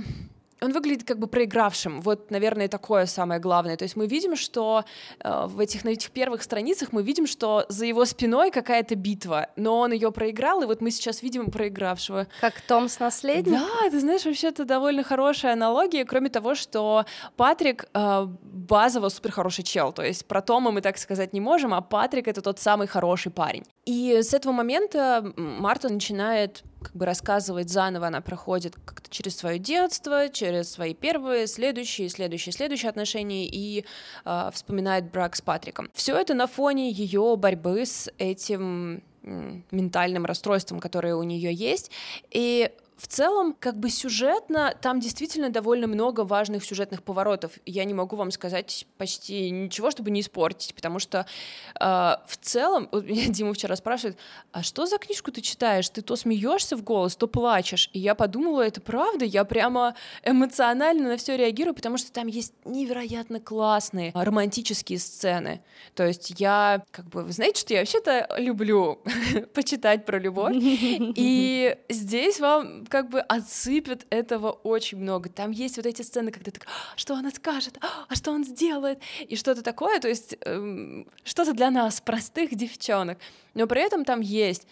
[0.60, 2.00] он выглядит как бы проигравшим.
[2.00, 3.76] Вот, наверное, такое самое главное.
[3.76, 4.84] То есть мы видим, что
[5.20, 9.48] э, в этих на этих первых страницах мы видим, что за его спиной какая-то битва,
[9.56, 12.26] но он ее проиграл, и вот мы сейчас видим проигравшего.
[12.40, 13.60] Как Том с наследником.
[13.60, 17.04] Да, ты знаешь, вообще это довольно хорошая аналогия, кроме того, что
[17.36, 19.92] Патрик э, базово супер хороший чел.
[19.92, 23.30] То есть про Тома мы так сказать не можем, а Патрик это тот самый хороший
[23.30, 23.64] парень.
[23.84, 29.58] И с этого момента Марта начинает как бы рассказывать заново, она проходит как-то через свое
[29.58, 33.84] детство, через свои первые, следующие, следующие, следующие отношения и
[34.24, 35.90] э, вспоминает брак с Патриком.
[35.94, 41.90] Все это на фоне ее борьбы с этим ментальным расстройством, которое у нее есть.
[42.30, 47.52] И в целом, как бы сюжетно, там действительно довольно много важных сюжетных поворотов.
[47.66, 51.26] Я не могу вам сказать почти ничего, чтобы не испортить, потому что
[51.78, 54.16] э, в целом, вот меня Дима вчера спрашивает,
[54.52, 55.88] а что за книжку ты читаешь?
[55.90, 57.90] Ты то смеешься в голос, то плачешь.
[57.92, 62.54] И я подумала, это правда, я прямо эмоционально на все реагирую, потому что там есть
[62.64, 65.60] невероятно классные романтические сцены.
[65.94, 69.02] То есть я, как бы, вы знаете, что я вообще-то люблю
[69.54, 75.28] почитать про любовь, и здесь вам как бы отсыпят этого очень много.
[75.28, 79.00] Там есть вот эти сцены, когда ты «А, что она скажет, а что он сделает,
[79.26, 83.18] и что-то такое, то есть эм, что-то для нас, простых девчонок.
[83.54, 84.66] Но при этом там есть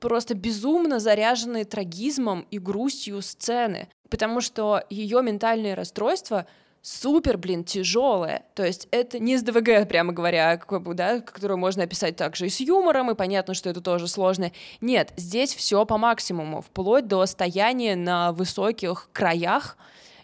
[0.00, 6.46] просто безумно заряженные трагизмом и грустью сцены, потому что ее ментальное расстройство—
[6.82, 8.44] супер, блин, тяжелое.
[8.54, 12.46] То есть это не с ДВГ, прямо говоря, как бы, да, которую можно описать также
[12.46, 14.52] и с юмором, и понятно, что это тоже сложно.
[14.80, 19.76] Нет, здесь все по максимуму, вплоть до стояния на высоких краях,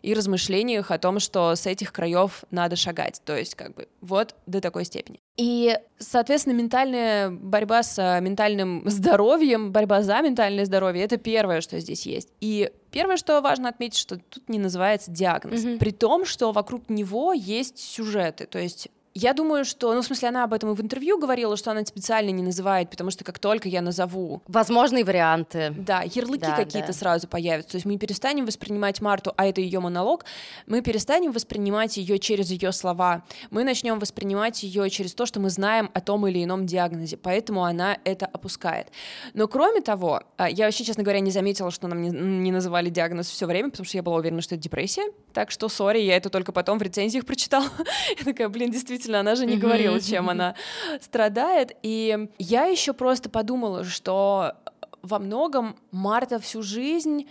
[0.04, 3.22] и размышлениях о том, что с этих краев надо шагать.
[3.24, 5.18] То есть, как бы, вот до такой степени.
[5.38, 11.80] И, соответственно, ментальная борьба с а, ментальным здоровьем, борьба за ментальное здоровье— это первое, что
[11.80, 12.28] здесь есть.
[12.40, 15.64] И первое, что важно отметить, что тут не называется диагноз.
[15.64, 15.78] Mm-hmm.
[15.78, 18.46] При том, что вокруг него есть сюжеты.
[18.46, 21.56] То есть я думаю, что, ну, в смысле, она об этом и в интервью говорила,
[21.56, 24.42] что она специально не называет, потому что как только я назову...
[24.48, 25.72] Возможные варианты.
[25.76, 26.92] Да, ярлыки да, какие-то да.
[26.92, 27.72] сразу появятся.
[27.72, 30.24] То есть мы перестанем воспринимать Марту, а это ее монолог,
[30.66, 33.22] мы перестанем воспринимать ее через ее слова.
[33.50, 37.16] Мы начнем воспринимать ее через то, что мы знаем о том или ином диагнозе.
[37.16, 38.88] Поэтому она это опускает.
[39.32, 42.90] Но кроме того, а, я вообще, честно говоря, не заметила, что нам не, не называли
[42.90, 45.04] диагноз все время, потому что я была уверена, что это депрессия.
[45.32, 47.68] Так что, сори, я это только потом в рецензиях прочитала.
[48.18, 50.54] я такая, блин, действительно действительно, она же не говорила, чем она
[51.00, 51.76] страдает.
[51.82, 54.54] И я еще просто подумала, что
[55.02, 57.28] во многом Марта всю жизнь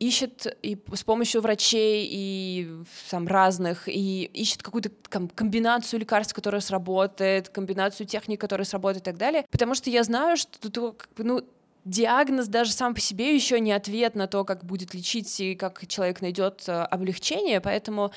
[0.00, 2.68] ищет и с помощью врачей и
[3.10, 4.90] там разных и ищет какую-то
[5.34, 10.36] комбинацию лекарств, которая сработает, комбинацию техник, которая сработает и так далее, потому что я знаю,
[10.36, 11.42] что тут ну
[11.84, 15.86] диагноз даже сам по себе еще не ответ на то, как будет лечить и как
[15.86, 18.10] человек найдет э, облегчение, поэтому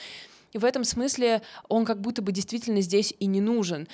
[0.54, 3.88] и в этом смысле он как будто бы действительно здесь и не нужен.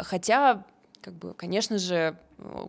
[0.00, 0.64] Хотя
[1.00, 2.18] как бы, конечно же,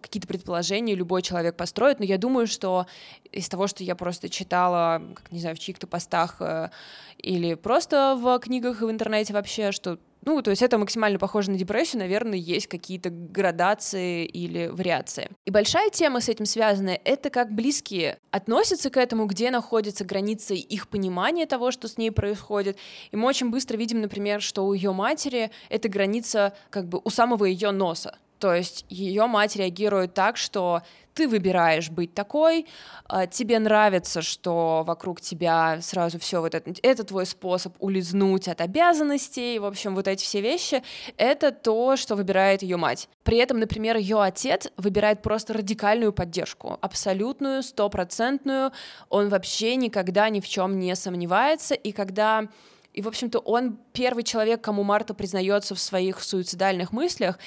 [0.01, 2.85] какие-то предположения любой человек построит, но я думаю, что
[3.31, 6.69] из того, что я просто читала, как не знаю, в чьих-то постах э,
[7.17, 11.51] или просто в книгах и в интернете вообще, что ну, то есть это максимально похоже
[11.51, 15.29] на депрессию, наверное, есть какие-то градации или вариации.
[15.45, 20.55] И большая тема с этим связанная— это как близкие относятся к этому, где находятся границы
[20.55, 22.77] их понимания того, что с ней происходит.
[23.11, 27.09] И мы очень быстро видим, например, что у ее матери эта граница как бы у
[27.09, 28.17] самого ее носа.
[28.39, 30.81] То есть ее мать реагирует так, что
[31.13, 32.65] ты выбираешь быть такой,
[33.05, 38.61] а, тебе нравится, что вокруг тебя сразу все вот это, это твой способ улизнуть от
[38.61, 40.81] обязанностей, в общем, вот эти все вещи,
[41.17, 43.09] это то, что выбирает ее мать.
[43.23, 48.71] При этом, например, ее отец выбирает просто радикальную поддержку, абсолютную, стопроцентную,
[49.09, 52.47] он вообще никогда ни в чем не сомневается, и когда
[52.91, 57.37] и, в общем-то, он первый человек, кому Марта признается в своих суицидальных мыслях,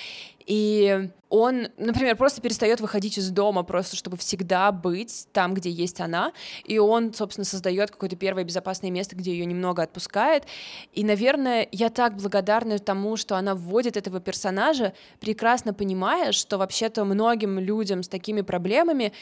[0.47, 5.99] и он, например, просто перестает выходить из дома, просто чтобы всегда быть там, где есть
[5.99, 10.45] она, и он, собственно, создает какое-то первое безопасное место, где ее немного отпускает.
[10.93, 17.07] И, наверное, я так благодарна тому, что она вводит этого персонажа, прекрасно понимая, что вообще-то
[17.07, 19.15] многим людям с такими проблемами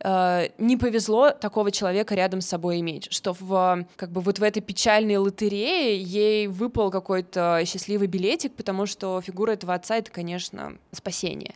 [0.00, 4.42] э, не повезло такого человека рядом с собой иметь, что в как бы вот в
[4.42, 10.67] этой печальной лотерее ей выпал какой-то счастливый билетик, потому что фигура этого отца это, конечно,
[10.92, 11.54] спасение.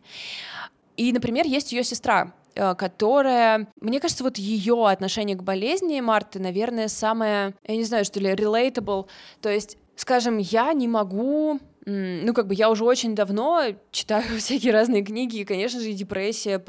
[0.96, 6.38] И, например, есть ее сестра, э, которая, мне кажется, вот ее отношение к болезни Марты,
[6.38, 9.06] наверное, самое, я не знаю, что ли, relatable.
[9.40, 14.72] То есть, скажем, я не могу ну, как бы я уже очень давно читаю всякие
[14.72, 16.62] разные книги, и, конечно же, депрессия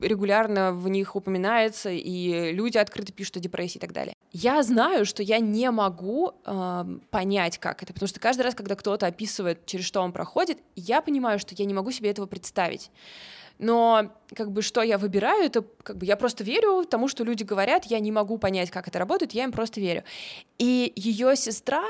[0.00, 4.14] регулярно в них упоминается, и люди открыто пишут о депрессии и так далее.
[4.32, 8.74] Я знаю, что я не могу э, понять, как это, потому что каждый раз, когда
[8.74, 12.90] кто-то описывает, через что он проходит, я понимаю, что я не могу себе этого представить.
[13.58, 17.42] Но как бы что я выбираю, это как бы я просто верю тому, что люди
[17.42, 20.04] говорят, я не могу понять, как это работает, я им просто верю.
[20.58, 21.84] И ее сестра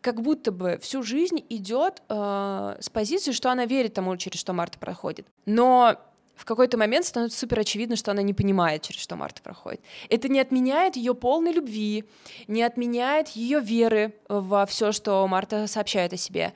[0.00, 4.52] как будто бы всю жизнь идет э, с позиции, что она верит тому, через что
[4.52, 5.26] Марта проходит.
[5.46, 5.96] Но
[6.34, 9.80] в какой-то момент становится супер очевидно, что она не понимает, через что Марта проходит.
[10.08, 12.04] Это не отменяет ее полной любви,
[12.48, 16.52] не отменяет ее веры во все, что Марта сообщает о себе.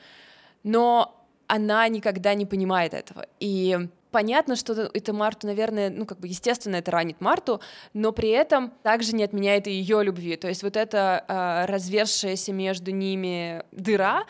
[0.65, 1.15] Но
[1.47, 3.27] она никогда не понимает этого.
[3.41, 7.61] И Понятно, что это Марту, наверное, ну, как бы, естественно, это ранит Марту,
[7.93, 10.37] но при этом также не отменяет и ее любви.
[10.37, 14.25] То есть вот эта э, развершаяся между ними дыра,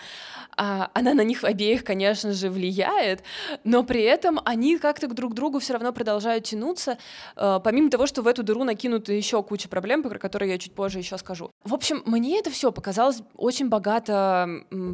[0.56, 3.22] э, она на них обеих, конечно же, влияет,
[3.64, 6.98] но при этом они как-то друг к другу все равно продолжают тянуться,
[7.36, 10.74] э, помимо того, что в эту дыру накинута еще куча проблем, про которые я чуть
[10.74, 11.50] позже еще скажу.
[11.64, 14.48] В общем, мне это все показалось очень богато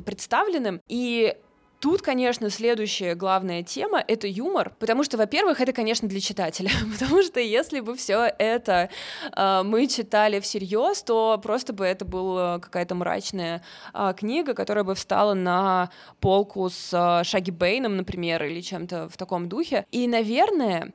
[0.05, 1.37] представленным, и
[1.85, 7.23] Тут, конечно, следующая главная тема— это юмор, потому что, во-первых, это, конечно, для читателя, потому
[7.23, 8.89] что если бы все это
[9.37, 14.95] э, мы читали всерьез, то просто бы это была какая-то мрачная э, книга, которая бы
[14.95, 19.85] встала на полку с э, Шаги Бейном, например, или чем-то в таком духе.
[19.91, 20.95] И, наверное,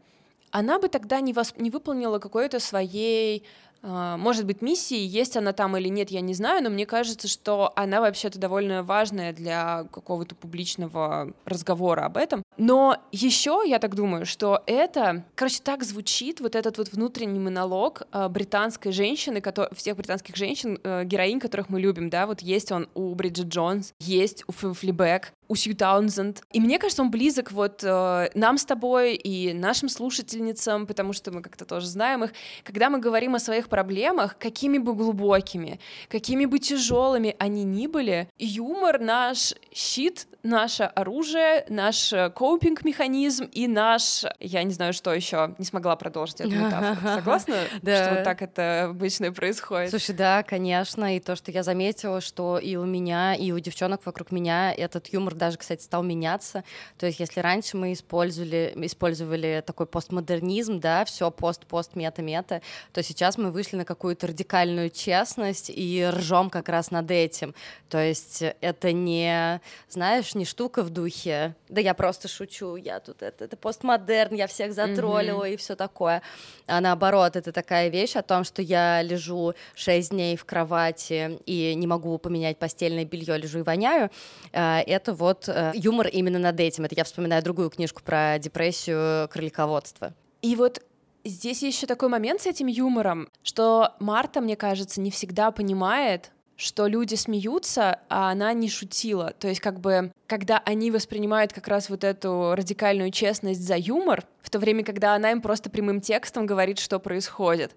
[0.50, 1.60] она бы тогда не, восп...
[1.60, 3.46] не выполнила какой-то своей
[3.82, 7.72] может быть, миссии, есть она там или нет, я не знаю, но мне кажется, что
[7.76, 12.44] она вообще-то довольно важная для какого-то публичного разговора об этом.
[12.58, 18.04] Но еще я так думаю, что это, короче, так звучит вот этот вот внутренний монолог
[18.12, 19.42] э, британской женщины,
[19.74, 23.94] всех британских женщин, э, героинь, которых мы любим, да, вот есть он у Бриджит Джонс,
[24.00, 26.44] есть у Флибек, у Сью Таунзенд.
[26.52, 31.32] И мне кажется, он близок вот э, нам с тобой и нашим слушательницам, потому что
[31.32, 32.34] мы как-то тоже знаем их.
[32.64, 38.30] Когда мы говорим о своих проблемах, какими бы глубокими, какими бы тяжелыми они ни были,
[38.38, 45.66] юмор наш щит, наше оружие, наш копинг-механизм и наш, я не знаю, что еще, не
[45.66, 47.16] смогла продолжить эту метафору.
[47.16, 48.06] Согласна, да.
[48.06, 49.90] что вот так это обычно происходит?
[49.90, 54.06] Слушай, да, конечно, и то, что я заметила, что и у меня, и у девчонок
[54.06, 56.64] вокруг меня этот юмор даже, кстати, стал меняться.
[57.00, 62.62] То есть, если раньше мы использовали, использовали такой постмодернизм, да, все пост, пост, мета, мета,
[62.94, 67.56] то сейчас мы вышли на какую-то радикальную честность и ржем как раз над этим.
[67.90, 73.22] То есть это не, знаешь, не штука в духе, да я просто шучу, я тут
[73.22, 75.54] это, это постмодерн, я всех затроллила mm-hmm.
[75.54, 76.22] и все такое.
[76.68, 81.74] А наоборот, это такая вещь о том, что я лежу 6 дней в кровати и
[81.76, 84.10] не могу поменять постельное белье, лежу и воняю.
[84.52, 86.86] А, это вот вот э, юмор именно над этим.
[86.86, 90.14] Это я вспоминаю другую книжку про депрессию, кролиководство.
[90.42, 90.82] И вот
[91.24, 96.88] здесь еще такой момент с этим юмором, что Марта, мне кажется, не всегда понимает, что
[96.88, 99.34] люди смеются, а она не шутила.
[99.40, 104.26] То есть как бы, когда они воспринимают как раз вот эту радикальную честность за юмор,
[104.42, 107.72] в то время, когда она им просто прямым текстом говорит, что происходит.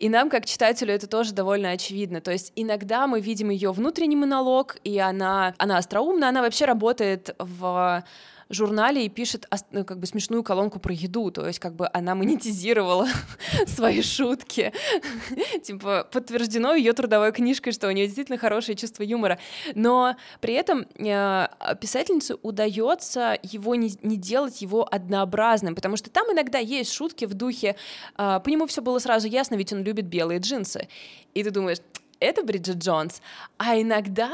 [0.00, 2.20] И нам, как читателю, это тоже довольно очевидно.
[2.20, 7.32] То есть иногда мы видим ее внутренний монолог, и она, она остроумна, она вообще работает
[7.38, 8.02] в
[8.48, 12.14] журнале и пишет ну, как бы смешную колонку про еду, то есть как бы она
[12.14, 13.08] монетизировала
[13.66, 14.72] свои шутки.
[15.62, 19.38] типа подтверждено ее трудовой книжкой, что у нее действительно хорошее чувство юмора.
[19.74, 21.48] Но при этом э,
[21.80, 27.34] писательнице удается его не, не делать его однообразным, потому что там иногда есть шутки в
[27.34, 27.76] духе,
[28.16, 30.88] э, по нему все было сразу ясно, ведь он любит белые джинсы.
[31.34, 31.78] И ты думаешь,
[32.20, 33.20] это Бриджит Джонс.
[33.58, 34.32] А иногда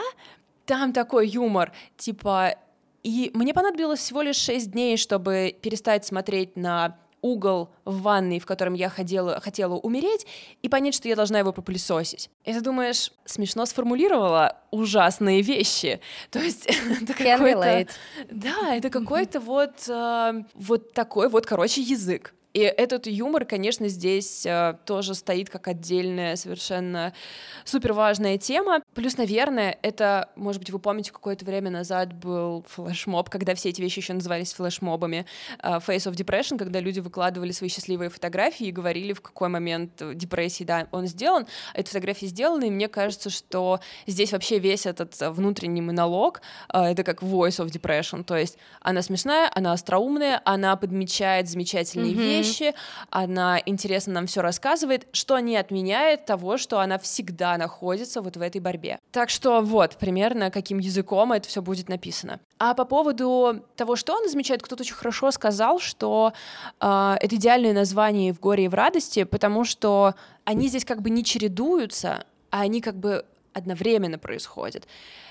[0.66, 2.54] там такой юмор, типа
[3.02, 8.46] и мне понадобилось всего лишь 6 дней, чтобы перестать смотреть на угол в ванной, в
[8.46, 10.26] котором я ходила, хотела умереть,
[10.60, 12.28] и понять, что я должна его попылесосить.
[12.44, 16.00] И ты думаешь, смешно сформулировала ужасные вещи.
[16.30, 17.86] То есть это какой-то...
[18.30, 22.34] Да, это какой-то вот, э, вот такой вот, короче, язык.
[22.52, 27.14] И этот юмор, конечно, здесь э, тоже стоит как отдельная совершенно
[27.64, 28.81] супер важная тема.
[28.94, 33.80] Плюс, наверное, это, может быть, вы помните, какое-то время назад был флешмоб, когда все эти
[33.80, 35.26] вещи еще назывались флешмобами.
[35.62, 40.02] Э, Face of Depression, когда люди выкладывали свои счастливые фотографии и говорили, в какой момент
[40.14, 41.46] депрессии, да, он сделан.
[41.74, 47.04] Эти фотографии сделаны, и мне кажется, что здесь вообще весь этот внутренний монолог, э, это
[47.04, 52.16] как Voice of Depression, то есть она смешная, она остроумная, она подмечает замечательные mm-hmm.
[52.16, 52.74] вещи, вещи,
[53.10, 58.40] она интересно нам все рассказывает, что не отменяет того, что она всегда находится вот в
[58.42, 58.81] этой борьбе.
[59.10, 62.40] Так что вот, примерно каким языком это все будет написано.
[62.58, 66.32] А по поводу того, что она замечает, кто-то очень хорошо сказал, что
[66.80, 70.14] э, это идеальное название в горе и в радости, потому что
[70.44, 74.86] они здесь как бы не чередуются, а они как бы одновременно происходят.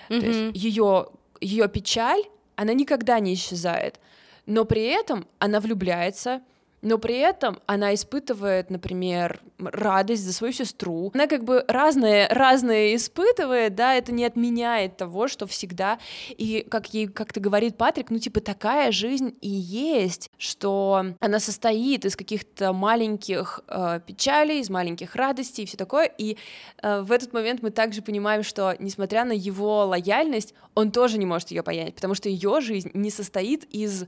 [0.10, 0.20] Mm-hmm.
[0.20, 1.08] То есть ее
[1.42, 2.24] ее печаль,
[2.56, 4.00] она никогда не исчезает,
[4.46, 6.42] но при этом она влюбляется,
[6.82, 11.12] но при этом она испытывает, например, радость за свою сестру.
[11.14, 16.94] Она как бы разные, разные испытывает, да, это не отменяет того, что всегда, и как
[16.94, 22.74] ей как-то говорит Патрик, ну, типа, такая жизнь и есть, что она состоит из каких-то
[22.74, 26.38] маленьких э, печалей, из маленьких радостей и все такое, и
[26.82, 31.26] э, в этот момент мы также понимаем, что, несмотря на его лояльность, он тоже не
[31.26, 34.06] может ее понять, потому что ее жизнь не состоит из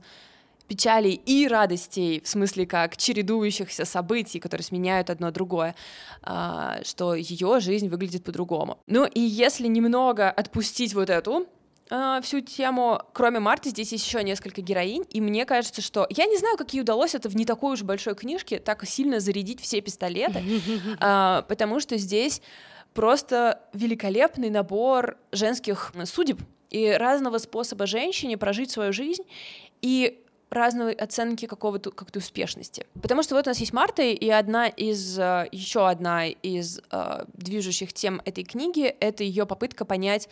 [0.68, 5.74] печалей и радостей, в смысле как чередующихся событий, которые сменяют одно другое,
[6.22, 8.78] а, что ее жизнь выглядит по-другому.
[8.86, 11.46] Ну и если немного отпустить вот эту
[11.90, 16.24] а, всю тему, кроме Марты, здесь есть еще несколько героинь, и мне кажется, что я
[16.26, 19.60] не знаю, как ей удалось это в не такой уж большой книжке так сильно зарядить
[19.60, 20.42] все пистолеты,
[21.00, 22.40] а, потому что здесь
[22.94, 29.24] просто великолепный набор женских судеб и разного способа женщине прожить свою жизнь,
[29.82, 30.23] и
[30.54, 32.86] разные оценки какого-то как-то успешности.
[33.00, 37.24] Потому что вот у нас есть Марта, и одна из, э, еще одна из э,
[37.32, 40.28] движущих тем этой книги— это ее попытка понять,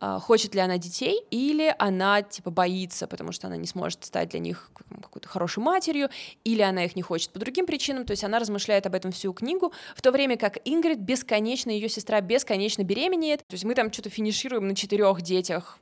[0.00, 4.30] э, хочет ли она детей, или она, типа, боится, потому что она не сможет стать
[4.30, 6.10] для них какой-то хорошей матерью,
[6.44, 9.32] или она их не хочет по другим причинам, то есть она размышляет об этом всю
[9.32, 13.92] книгу, в то время как Ингрид бесконечно, ее сестра бесконечно беременеет, то есть мы там
[13.92, 15.78] что-то финишируем на четырех детях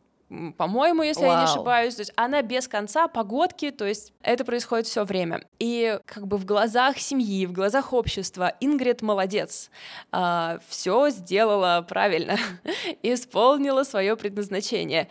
[0.57, 1.33] по-моему, если Вау.
[1.33, 1.97] я не ошибаюсь.
[1.97, 5.43] То есть она без конца, погодки, то есть это происходит все время.
[5.59, 9.71] И как бы в глазах семьи, в глазах общества Ингрид молодец,
[10.13, 12.37] а, все сделала правильно,
[13.03, 15.09] исполнила свое предназначение.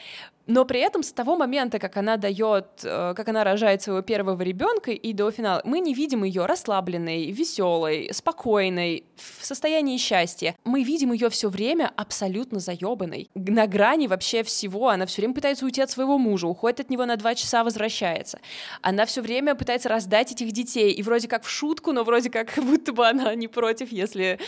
[0.49, 4.41] Но при этом с того момента, как она дает, э, как она рожает своего первого
[4.41, 10.55] ребенка и до финала, мы не видим ее расслабленной, веселой, спокойной, в состоянии счастья.
[10.63, 13.29] Мы видим ее все время абсолютно заебанной.
[13.35, 14.89] На грани вообще всего.
[14.89, 18.39] Она все время пытается уйти от своего мужа, уходит от него на два часа, возвращается.
[18.81, 20.91] Она все время пытается раздать этих детей.
[20.93, 24.39] И вроде как в шутку, но вроде как будто бы она не против, если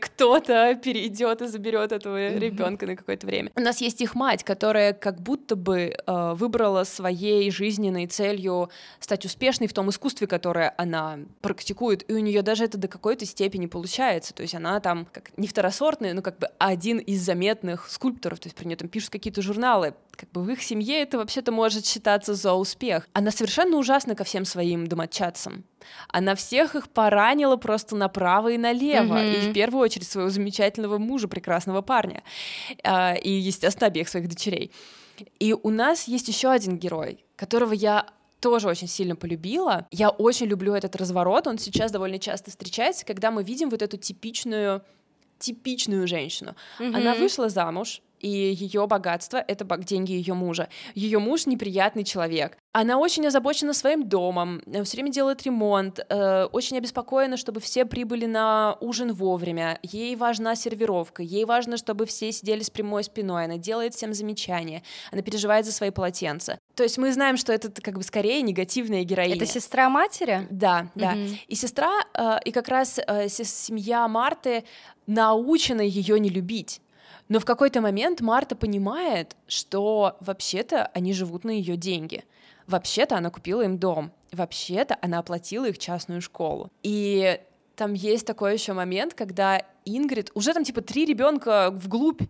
[0.00, 3.52] кто-то перейдет и заберет этого ребенка на какое-то время.
[3.54, 8.70] У нас есть их мать, которая как будто будто бы э, выбрала своей жизненной целью
[9.00, 13.26] стать успешной в том искусстве, которое она практикует, и у нее даже это до какой-то
[13.26, 14.32] степени получается.
[14.32, 18.46] То есть она там как не второсортная, но как бы один из заметных скульпторов, то
[18.46, 19.94] есть про нее там пишут какие-то журналы.
[20.12, 23.06] Как бы в их семье это вообще-то может считаться за успех.
[23.12, 25.64] Она совершенно ужасна ко всем своим домочадцам.
[26.08, 29.14] Она всех их поранила просто направо и налево.
[29.14, 29.46] Mm-hmm.
[29.46, 32.22] И в первую очередь своего замечательного мужа, прекрасного парня.
[32.82, 34.72] А, и, естественно, обеих своих дочерей.
[35.38, 38.06] И у нас есть еще один герой, которого я
[38.40, 39.86] тоже очень сильно полюбила.
[39.90, 43.96] Я очень люблю этот разворот, он сейчас довольно часто встречается, когда мы видим вот эту
[43.96, 44.82] типичную
[45.38, 46.54] типичную женщину.
[46.78, 46.96] Mm-hmm.
[46.96, 50.68] Она вышла замуж, и ее богатство— это деньги ее мужа.
[50.94, 52.58] Ее муж неприятный человек.
[52.72, 57.84] Она очень озабочена своим домом, э, все время делает ремонт, э, очень обеспокоена, чтобы все
[57.84, 59.78] прибыли на ужин вовремя.
[59.82, 63.44] Ей важна сервировка, ей важно, чтобы все сидели с прямой спиной.
[63.44, 66.58] Она делает всем замечания, она переживает за свои полотенца.
[66.74, 69.36] То есть мы знаем, что это как бы скорее негативная героиня.
[69.36, 70.46] Это сестра матери?
[70.50, 71.14] Да, да.
[71.14, 71.38] Mm-hmm.
[71.46, 74.64] И сестра, э, и как раз э, семья Марты
[75.06, 76.80] научена ее не любить.
[77.28, 82.24] Но в какой-то момент Марта понимает, что вообще-то они живут на ее деньги.
[82.66, 84.12] Вообще-то она купила им дом.
[84.32, 86.70] Вообще-то она оплатила их частную школу.
[86.82, 87.40] И
[87.74, 92.22] там есть такой еще момент, когда Ингрид, уже там типа три ребенка вглубь,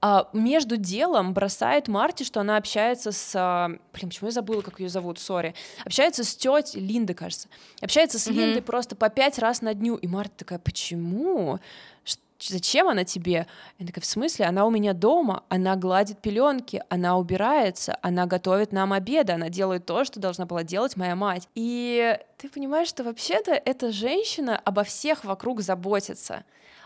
[0.00, 3.32] а между делом бросает Марти, что она общается с...
[3.34, 5.54] А, блин, почему я забыла, как ее зовут, сори.
[5.84, 7.48] Общается с тетей Линды, кажется.
[7.80, 8.32] Общается с mm-hmm.
[8.32, 9.96] Линдой просто по пять раз на дню.
[9.96, 11.58] И Марта такая, почему?
[12.40, 13.46] Зачем она тебе?
[13.78, 14.46] Я такая, в смысле?
[14.46, 19.86] Она у меня дома, она гладит пеленки, она убирается, она готовит нам обеды, она делает
[19.86, 21.48] то, что должна была делать моя мать.
[21.54, 26.44] И ты понимаешь, что вообще-то эта женщина обо всех вокруг заботится.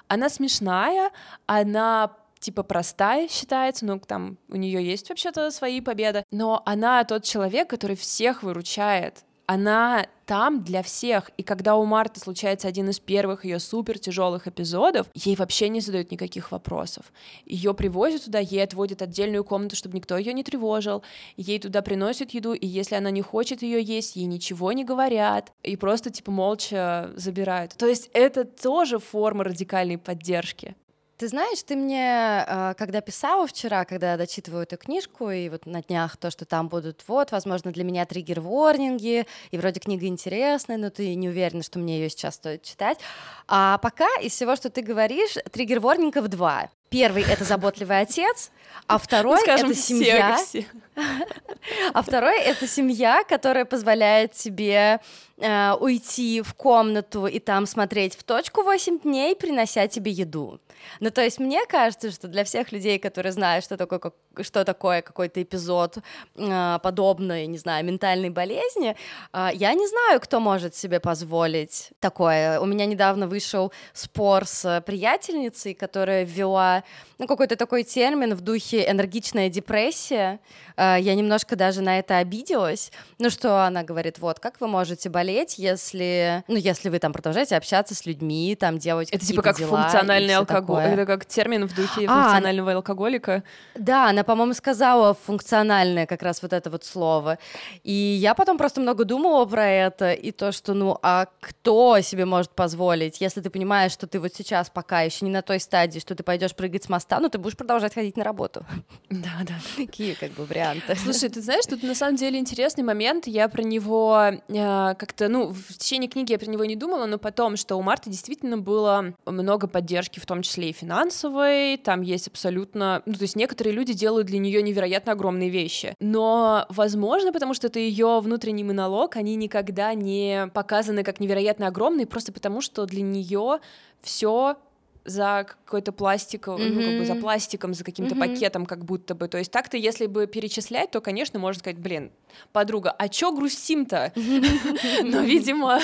[0.08, 1.10] Она смешная,
[1.46, 7.24] она типа простая считается, ну там у нее есть вообще-то свои победы, но она тот
[7.24, 11.30] человек, который всех выручает, она там для всех.
[11.36, 15.80] И когда у Марты случается один из первых ее супер тяжелых эпизодов, ей вообще не
[15.80, 17.12] задают никаких вопросов.
[17.44, 21.02] Ее привозят туда, ей отводят отдельную комнату, чтобы никто ее не тревожил.
[21.36, 25.52] Ей туда приносят еду, и если она не хочет ее есть, ей ничего не говорят.
[25.62, 27.74] И просто типа молча забирают.
[27.76, 30.76] То есть это тоже форма радикальной поддержки.
[31.22, 35.66] Ты знаешь, ты мне, а, когда писала вчера, когда я дочитываю эту книжку, и вот
[35.66, 40.78] на днях то, что там будут, вот, возможно, для меня триггер-ворнинги, и вроде книга интересная,
[40.78, 42.98] но ты не уверена, что мне ее сейчас стоит читать.
[43.46, 46.70] А пока из всего, что ты говоришь, триггер-ворнингов два.
[46.88, 48.50] Первый— это заботливый отец,
[48.88, 50.36] а второй ну, это семья.
[50.44, 50.66] Все,
[51.94, 55.00] а второй это семья, которая позволяет тебе
[55.42, 60.60] э, уйти в комнату и там смотреть в точку 8 дней, принося тебе еду.
[61.00, 64.64] Ну, то есть мне кажется, что для всех людей, которые знают, что такое, как, что
[64.64, 65.98] такое какой-то эпизод
[66.36, 68.96] э, подобной, не знаю, ментальной болезни,
[69.32, 72.60] э, я не знаю, кто может себе позволить такое.
[72.60, 76.84] У меня недавно вышел спор с приятельницей, которая ввела
[77.18, 80.40] ну, какой-то такой термин в духе энергичная депрессия.
[80.76, 82.92] Э, я немножко даже на это обиделась.
[83.18, 87.56] Ну, что она говорит, вот, как вы можете болеть, если, ну, если вы там продолжаете
[87.56, 92.06] общаться с людьми, там делать Это типа как функциональный алкоголь, это как термин в духе
[92.08, 93.42] а, функционального алкоголика.
[93.74, 97.38] Да, она, по-моему, сказала функциональное как раз вот это вот слово.
[97.82, 102.24] И я потом просто много думала про это, и то, что, ну, а кто себе
[102.24, 105.98] может позволить, если ты понимаешь, что ты вот сейчас пока еще не на той стадии,
[105.98, 108.64] что ты пойдешь прыгать с моста, ну, ты будешь продолжать ходить на работу.
[109.10, 109.54] Да, да.
[109.76, 110.96] Такие как бы варианты.
[110.96, 114.18] Слушай, ты знаешь, тут на самом деле интересный момент, я про него
[114.48, 117.82] э, как-то, ну, в течение книги я про него не думала, но потом, что у
[117.82, 123.22] Марты действительно было много поддержки, в том числе и финансовой, там есть абсолютно, ну, то
[123.22, 128.20] есть некоторые люди делают для нее невероятно огромные вещи, но, возможно, потому что это ее
[128.20, 133.60] внутренний монолог, они никогда не показаны как невероятно огромные, просто потому что для нее
[134.02, 134.56] все
[135.04, 136.72] за какой-то пластиком, mm-hmm.
[136.72, 138.34] ну, как бы за пластиком, за каким-то mm-hmm.
[138.34, 139.28] пакетом, как будто бы.
[139.28, 142.12] То есть так-то, если бы перечислять, то, конечно, можно сказать, блин,
[142.52, 144.12] подруга, а чё грустим-то?
[145.02, 145.80] Но, видимо,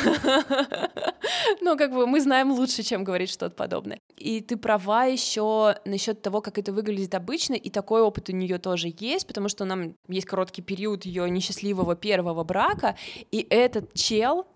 [1.60, 3.98] ну, как бы мы знаем лучше, чем говорить что-то подобное.
[4.16, 8.58] И ты права еще насчет того, как это выглядит обычно, и такой опыт у нее
[8.58, 12.96] тоже есть, потому что нам есть короткий период ее несчастливого первого брака,
[13.30, 14.46] и этот чел,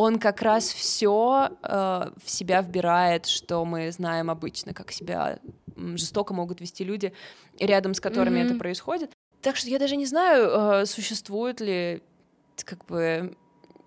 [0.00, 5.38] он как раз все э, в себя вбирает, что мы знаем обычно, как себя
[5.76, 7.12] жестоко могут вести люди,
[7.58, 8.46] рядом с которыми mm-hmm.
[8.46, 9.10] это происходит.
[9.42, 12.02] Так что я даже не знаю, э, существует ли
[12.64, 13.36] как бы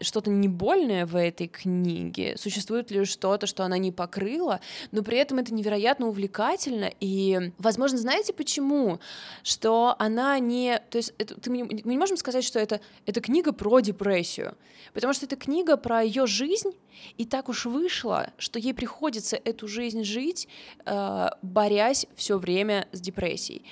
[0.02, 4.60] что-то не больное в этой книге, существует ли что-то, что она не покрыла,
[4.92, 9.00] но при этом это невероятно увлекательно, и, возможно, знаете почему?
[9.44, 10.82] Что она не...
[10.90, 14.56] То есть это, ты, мы не можем сказать, что это, это книга про депрессию,
[14.94, 16.72] потому что это книга про ее жизнь,
[17.18, 20.48] и так уж вышло, что ей приходится эту жизнь жить,
[20.86, 23.66] э, борясь все время с депрессией.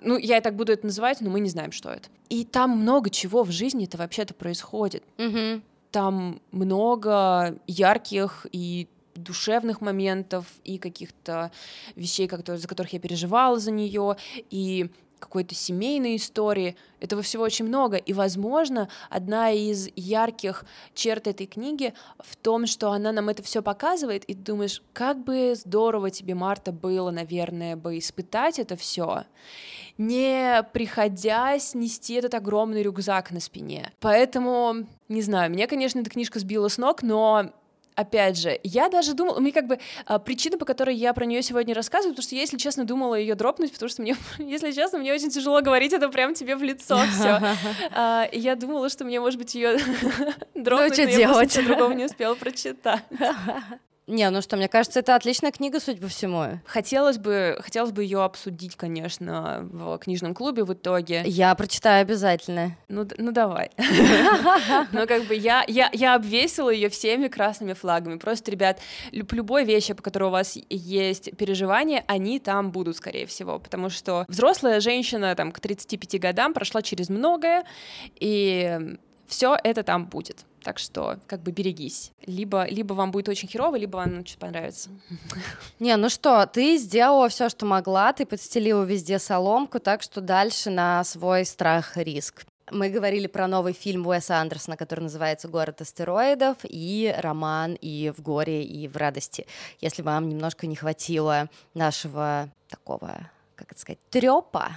[0.00, 2.08] Ну, я и так буду это называть, но мы не знаем, что это.
[2.28, 5.04] И там много чего в жизни это вообще-то происходит.
[5.18, 5.62] Mm-hmm.
[5.94, 11.52] Там много ярких и душевных моментов и каких-то
[11.94, 14.16] вещей, которые, за которых я переживала за нее,
[14.50, 14.90] и
[15.24, 16.76] какой-то семейной истории.
[17.00, 17.96] Этого всего очень много.
[17.96, 20.64] И, возможно, одна из ярких
[20.94, 25.22] черт этой книги в том, что она нам это все показывает, и ты думаешь, как
[25.22, 29.24] бы здорово тебе, Марта, было, наверное, бы испытать это все,
[29.98, 33.92] не приходя снести этот огромный рюкзак на спине.
[34.00, 37.52] Поэтому, не знаю, меня, конечно, эта книжка сбила с ног, но
[37.94, 41.42] опять же, я даже думала, мне как бы а, причина, по которой я про нее
[41.42, 44.98] сегодня рассказываю, потому что я, если честно, думала ее дропнуть, потому что мне, если честно,
[44.98, 47.40] мне очень тяжело говорить это прям тебе в лицо все.
[47.90, 49.76] А, я думала, что мне, может быть, ее
[50.54, 53.02] дропнуть, ну, что но я другого не успела прочитать.
[54.06, 56.60] Не, ну что, мне кажется, это отличная книга, судя по всему.
[56.66, 61.22] Хотелось бы, хотелось бы ее обсудить, конечно, в книжном клубе в итоге.
[61.24, 62.76] Я прочитаю обязательно.
[62.88, 63.70] Ну, ну давай.
[64.92, 68.18] Но как бы я, я, я обвесила ее всеми красными флагами.
[68.18, 68.78] Просто, ребят,
[69.10, 74.26] любой вещи, по которой у вас есть переживания, они там будут, скорее всего, потому что
[74.28, 77.64] взрослая женщина там к 35 годам прошла через многое,
[78.16, 78.96] и
[79.26, 80.44] все это там будет.
[80.64, 82.10] Так что как бы берегись.
[82.26, 84.90] Либо, либо вам будет очень херово, либо вам что-то понравится.
[85.78, 90.70] Не, ну что, ты сделала все, что могла, ты подстелила везде соломку, так что дальше
[90.70, 92.46] на свой страх и риск.
[92.70, 98.22] Мы говорили про новый фильм Уэса Андерсона, который называется «Город астероидов», и роман «И в
[98.22, 99.46] горе, и в радости».
[99.82, 103.30] Если вам немножко не хватило нашего такого
[103.64, 104.72] как это сказать, трепа,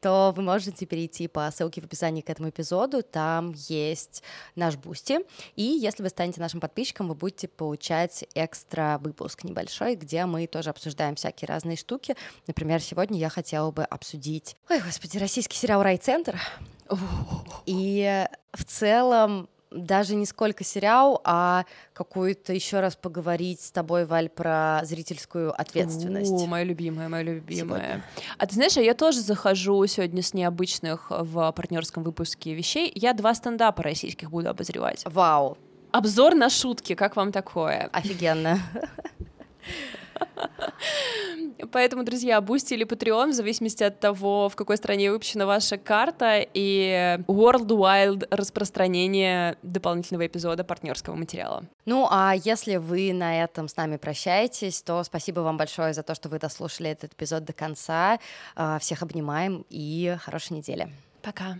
[0.00, 4.22] то вы можете перейти по ссылке в описании к этому эпизоду, там есть
[4.54, 5.20] наш Boosty,
[5.54, 10.70] и если вы станете нашим подписчиком, вы будете получать экстра выпуск небольшой, где мы тоже
[10.70, 12.14] обсуждаем всякие разные штуки.
[12.46, 16.38] Например, сегодня я хотела бы обсудить, ой, господи, российский сериал «Райцентр»,
[17.64, 24.28] и в целом даже не сколько сериал, а какую-то еще раз поговорить с тобой, Валь,
[24.28, 26.32] про зрительскую ответственность.
[26.32, 27.80] О, моя любимая, моя любимая.
[27.80, 28.04] Сегодня.
[28.38, 32.90] А ты знаешь, а я тоже захожу сегодня с необычных в партнерском выпуске вещей.
[32.94, 35.02] Я два стендапа российских буду обозревать.
[35.04, 35.58] Вау.
[35.92, 37.88] Обзор на шутки, как вам такое?
[37.92, 38.60] Офигенно.
[41.72, 46.40] Поэтому, друзья, Boosty или Patreon, в зависимости от того, в какой стране выпущена ваша карта,
[46.40, 51.64] и Worldwide распространение дополнительного эпизода партнерского материала.
[51.84, 56.14] Ну, а если вы на этом с нами прощаетесь, то спасибо вам большое за то,
[56.14, 58.18] что вы дослушали этот эпизод до конца.
[58.54, 60.88] А, всех обнимаем и хорошей недели.
[61.22, 61.58] Пока.